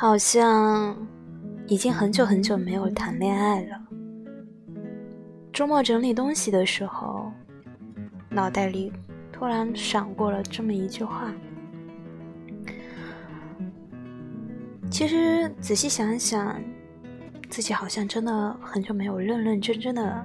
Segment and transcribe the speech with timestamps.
[0.00, 0.96] 好像
[1.66, 3.76] 已经很久很久没有谈恋爱了。
[5.52, 7.32] 周末整理东西的时候，
[8.30, 8.92] 脑袋里
[9.32, 11.32] 突然闪过了这么一句话。
[14.88, 16.62] 其实仔细想想，
[17.50, 20.24] 自己好像真的很久没有认认真真的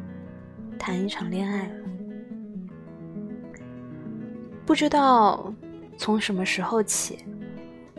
[0.78, 1.74] 谈一场恋爱了。
[4.68, 5.52] 不知道
[5.98, 7.26] 从什么时候起，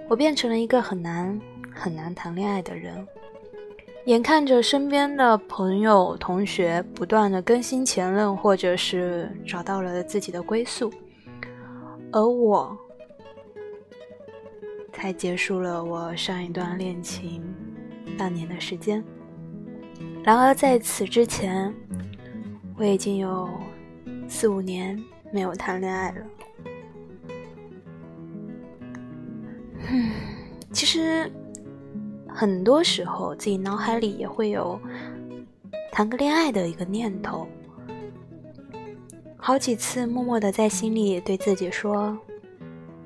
[0.08, 1.36] 我变成了一个很难
[1.74, 3.06] 很难谈恋爱的人。
[4.06, 10.92] 眼看着身边的朋友、同学不断的更新前任，或者是找到了自己的归宿，
[12.12, 12.76] 而我。
[14.96, 17.42] 才结束了我上一段恋情
[18.16, 19.04] 半年的时间。
[20.22, 21.74] 然而在此之前，
[22.78, 23.46] 我已经有
[24.26, 24.98] 四五年
[25.30, 26.26] 没有谈恋爱了。
[29.90, 30.10] 嗯，
[30.72, 31.30] 其实
[32.36, 34.76] 很多时候自己脑海里也会有
[35.92, 37.46] 谈个恋爱的一个念头，
[39.36, 42.18] 好几次默默的在心里对自己说：“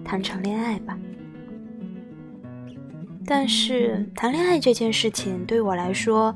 [0.03, 0.99] 谈场恋爱吧。”
[3.27, 6.35] 但是谈恋爱这件事情对我来说，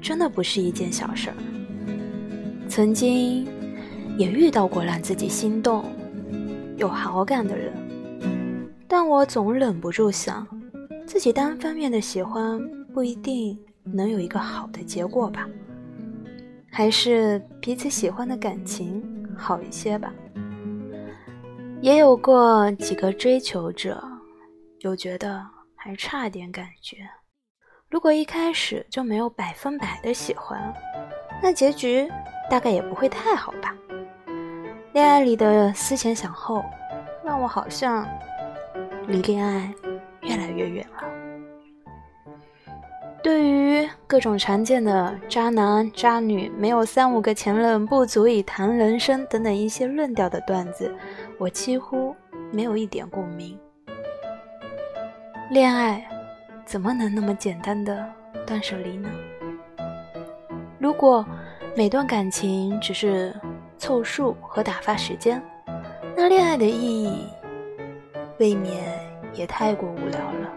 [0.00, 1.36] 真的不是一件小事儿。
[2.66, 3.46] 曾经
[4.16, 5.84] 也遇到过让自己心动、
[6.78, 7.70] 有好感的人，
[8.88, 10.46] 但我总忍不住想，
[11.10, 12.60] 自己单方面的喜欢
[12.94, 15.44] 不一定能有一个好的结果吧？
[16.70, 19.02] 还是彼此喜欢的感情
[19.36, 20.14] 好一些吧？
[21.80, 24.00] 也有过几个追求者，
[24.82, 25.44] 又觉得。
[25.74, 26.98] 还差点感觉，
[27.88, 30.72] 如果一开始就没有百分百的喜欢，
[31.42, 32.06] 那结局
[32.50, 33.74] 大概也不会太好吧。
[34.92, 36.62] 恋爱里的思前想后，
[37.24, 38.06] 让我好像
[39.08, 39.74] 离恋爱
[40.22, 41.04] 越来越远了。
[43.22, 50.94] 对于各种常见的渣男渣女、没有三五个前任不足以谈人生等等一些论调的段子，
[51.38, 52.16] 我几乎
[52.50, 53.58] 没有一点共鸣。
[55.50, 56.06] 恋爱
[56.64, 58.08] 怎么能那么简单的
[58.46, 59.10] 断舍离呢？
[60.78, 61.26] 如果
[61.76, 63.34] 每段感情只是
[63.76, 65.42] 凑数和打发时间，
[66.16, 67.26] 那恋爱的意义
[68.38, 68.82] 未免
[69.32, 70.52] 也太过无聊了。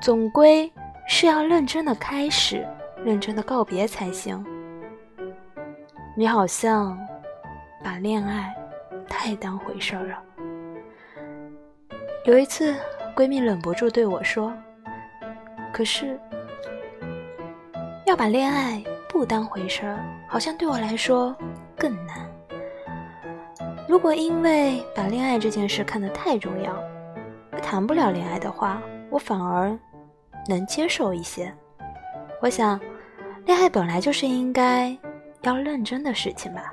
[0.00, 0.70] 总归
[1.08, 2.66] 是要认真的开始，
[3.04, 4.44] 认真的告别才行。
[6.16, 6.98] 你好像
[7.82, 8.54] 把恋爱
[9.08, 10.22] 太当回事儿了。
[12.24, 12.74] 有一次。
[13.16, 14.52] 闺蜜忍不住对我说
[15.72, 16.18] ：“可是，
[18.06, 21.32] 要把恋爱不当回事儿，好像对我来说
[21.78, 22.28] 更难。
[23.88, 26.74] 如果因为把恋爱这件事看得太重要，
[27.62, 29.78] 谈不了恋爱的话，我反而
[30.48, 31.54] 能接受一些。
[32.40, 32.78] 我想，
[33.46, 34.96] 恋爱本来就是应该
[35.42, 36.72] 要认真的事情吧。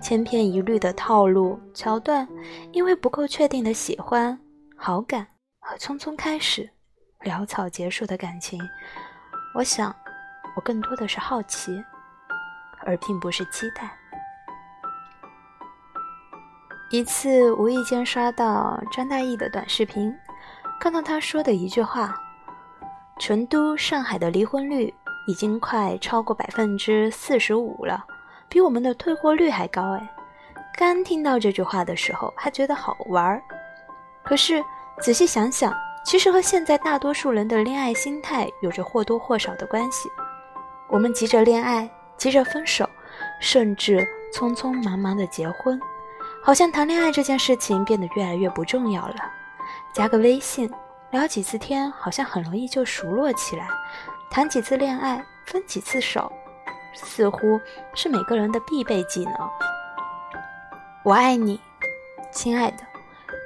[0.00, 2.28] 千篇一律的套路桥段，
[2.72, 4.38] 因为不够确定的喜欢、
[4.76, 5.26] 好感。”
[5.68, 6.70] 和匆匆开始、
[7.24, 8.60] 潦草结束的感情，
[9.52, 9.92] 我想，
[10.54, 11.82] 我更多的是好奇，
[12.84, 13.90] 而并不是期待。
[16.90, 20.14] 一次无意间刷到张大奕的短视频，
[20.78, 22.14] 看到他说的一句话
[23.18, 24.94] ：“成都、上海的离婚率
[25.26, 28.04] 已经快超过百分之四十五了，
[28.48, 30.10] 比我们的退货率还高。”哎，
[30.78, 33.42] 刚听到这句话的时候，还觉得好玩儿，
[34.24, 34.62] 可是。
[35.02, 35.76] 仔细想想，
[36.06, 40.08] 其实和现在大多数人的恋爱心态有着或多或少的关系。
[40.88, 41.86] 我们急着恋爱，
[42.16, 42.88] 急着分手，
[43.38, 45.78] 甚至匆匆忙忙的结婚，
[46.46, 49.16] 好像谈恋爱这件事情变得越来越不重要了。
[49.92, 50.72] 加个微信，
[51.10, 53.66] 聊几次天，好像很容易就熟络起来。
[54.30, 56.30] 谈几次恋爱，分几次手，
[56.94, 57.60] 似乎
[57.96, 59.34] 是每个人的必备技能。
[61.02, 61.60] 我爱你，
[62.30, 62.78] 亲爱的，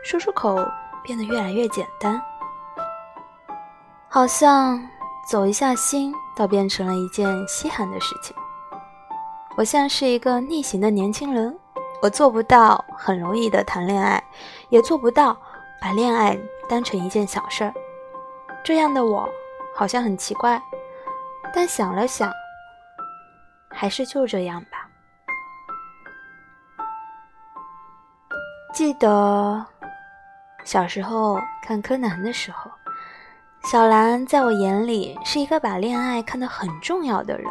[0.05, 0.59] 说出口。
[1.03, 2.21] 变得越来越简单，
[4.11, 4.87] 好像
[5.27, 8.37] 走一下心，倒变成了一件稀罕的事情。
[9.57, 11.59] 我像是一个逆行的年轻人，
[12.02, 14.23] 我做不到很容易的谈恋爱，
[14.69, 15.37] 也做不到
[15.81, 16.38] 把恋爱
[16.69, 17.75] 当成一件小事儿。
[18.64, 19.29] 这样的我
[19.75, 20.62] 好像很奇怪，
[21.55, 22.32] 但想了想，
[23.69, 24.88] 还是就这样吧。
[28.73, 29.67] 记得。
[30.62, 32.70] 小时候看柯南的时候，
[33.64, 37.47] 小兰在我眼里是一个把恋爱看得很重要的人。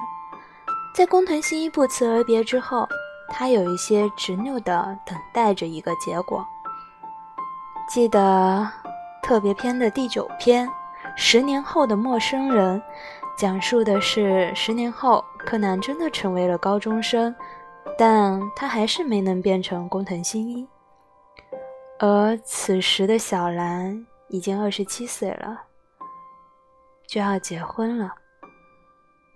[0.93, 2.87] 在工藤新一不辞而别之后，
[3.29, 6.45] 他有一些执拗的等待着一个结果。
[7.87, 8.69] 记得
[9.23, 10.69] 特别篇的第九篇，
[11.15, 12.79] 十年后的陌生人》，
[13.37, 17.35] 讲述的是十年后柯南真的成为了高中生，
[17.97, 20.67] 但他还是没能变成工藤新一。
[21.99, 25.63] 而此时的小兰已经二十七岁了，
[27.07, 28.13] 就要结婚了。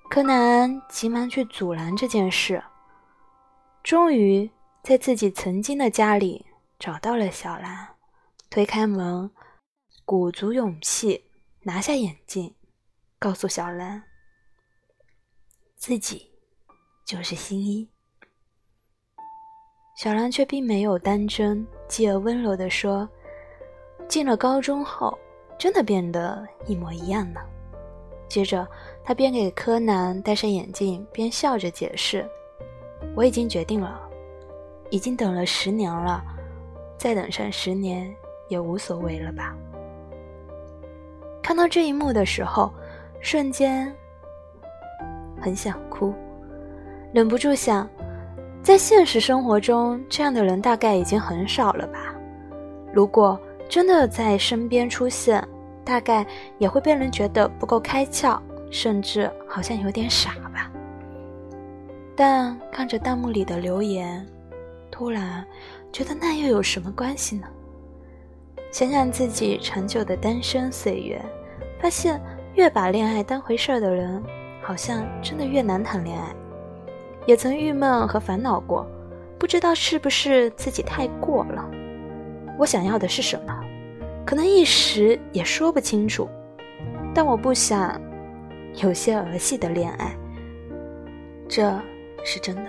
[0.09, 2.63] 柯南急忙去阻拦这件事，
[3.83, 4.49] 终于
[4.81, 6.45] 在自己曾经的家里
[6.79, 7.89] 找到了小兰，
[8.49, 9.29] 推开门，
[10.05, 11.25] 鼓足勇气
[11.63, 12.55] 拿下眼镜，
[13.19, 14.01] 告诉小兰，
[15.75, 16.31] 自己
[17.05, 17.89] 就是新一。
[19.97, 23.07] 小兰却并没有当真，继而温柔地说
[24.07, 25.17] ：“进了高中后，
[25.59, 27.41] 真的变得一模一样了。”
[28.29, 28.65] 接着，
[29.03, 32.27] 他边给柯南戴上眼镜，边笑着解释
[33.15, 33.99] ：“我已经决定了，
[34.89, 36.23] 已经等了十年了，
[36.97, 38.13] 再等上十年
[38.47, 39.55] 也无所谓了吧。”
[41.41, 42.73] 看到这一幕的时候，
[43.19, 43.93] 瞬间
[45.41, 46.13] 很想哭，
[47.13, 47.89] 忍不住想。
[48.61, 52.15] 在现实生活中，这样的人大概已经很少了吧？
[52.93, 55.45] 如果真的在身边出现，
[55.83, 56.25] 大概
[56.59, 58.39] 也会被人觉得不够开窍，
[58.71, 60.71] 甚至好像有点傻吧。
[62.15, 64.25] 但看着弹幕里的留言，
[64.91, 65.45] 突然
[65.91, 67.47] 觉得那又有什么关系呢？
[68.71, 71.23] 想想自己长久的单身岁月，
[71.79, 72.19] 发现
[72.55, 74.21] 越把恋爱当回事儿的人，
[74.61, 76.33] 好像真的越难谈恋爱。
[77.25, 78.85] 也曾郁闷和烦恼过，
[79.39, 81.69] 不知道是不是自己太过了。
[82.57, 83.59] 我想要的是什么，
[84.25, 86.27] 可能一时也说不清楚。
[87.13, 87.99] 但我不想
[88.81, 90.15] 有些儿戏的恋爱，
[91.47, 91.79] 这
[92.23, 92.63] 是真的。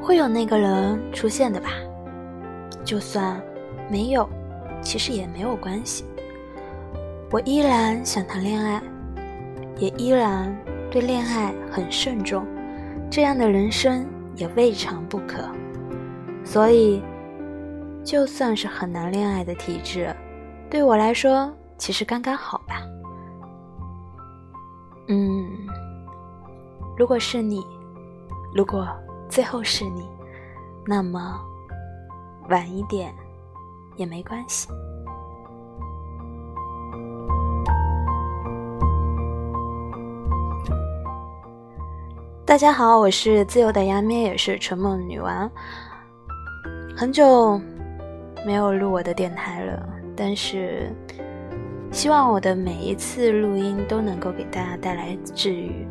[0.00, 1.70] 会有那个人出现的吧？
[2.84, 3.42] 就算
[3.90, 4.28] 没有，
[4.80, 6.04] 其实也没有关系。
[7.30, 8.80] 我依然想谈恋爱，
[9.78, 10.56] 也依然
[10.90, 12.46] 对恋爱很慎重。
[13.10, 15.48] 这样的人生也未尝不可，
[16.44, 17.02] 所以，
[18.04, 20.14] 就算是很难恋爱的体质，
[20.68, 22.82] 对我来说其实刚刚好吧。
[25.08, 25.48] 嗯，
[26.96, 27.64] 如果是你，
[28.56, 28.88] 如果
[29.28, 30.08] 最后是你，
[30.86, 31.38] 那么
[32.48, 33.14] 晚一点
[33.96, 34.66] 也没关系。
[42.46, 45.50] 大家好，我是自由的牙咩，也是纯梦女王。
[46.96, 47.60] 很久
[48.46, 49.86] 没有录我的电台了，
[50.16, 50.90] 但是
[51.92, 55.86] 希望我的每一次录音都能够给大家带来治愈。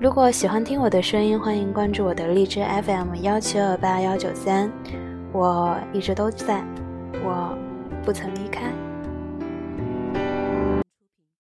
[0.00, 4.72] 如果喜欢听我的声音，欢迎关注我的荔枝 FM 幺七二八幺九三，
[5.30, 6.64] 我一直都在，
[7.22, 7.54] 我
[8.02, 8.62] 不曾离开。